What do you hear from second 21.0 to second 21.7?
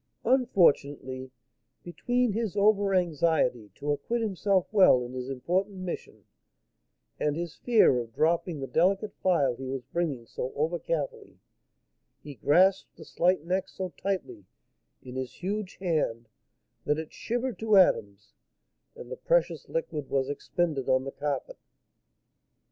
the carpet.